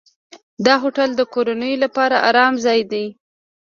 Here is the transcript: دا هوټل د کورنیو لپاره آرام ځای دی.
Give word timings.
دا 0.65 0.73
هوټل 0.83 1.09
د 1.15 1.21
کورنیو 1.33 1.81
لپاره 1.83 2.15
آرام 2.29 2.53
ځای 2.65 2.79
دی. 2.91 3.05